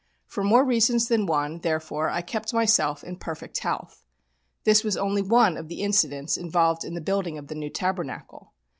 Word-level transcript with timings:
For 0.25 0.43
more 0.43 0.65
reasons 0.65 1.07
than 1.09 1.27
one, 1.27 1.59
therefore, 1.59 2.09
I 2.09 2.21
kept 2.23 2.55
myself 2.55 3.03
in 3.03 3.17
perfect 3.17 3.59
health. 3.59 4.03
This 4.63 4.83
was 4.83 4.97
only 4.97 5.21
one 5.21 5.57
of 5.57 5.67
the 5.67 5.83
incidents 5.83 6.37
involved 6.37 6.83
in 6.83 6.95
the 6.95 7.01
building 7.01 7.37
of 7.37 7.49
the 7.49 7.55
New 7.55 7.69
Tabernacle. 7.69 8.51